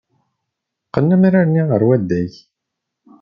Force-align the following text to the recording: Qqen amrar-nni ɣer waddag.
Qqen 0.87 1.13
amrar-nni 1.15 1.63
ɣer 1.69 1.81
waddag. 1.87 2.33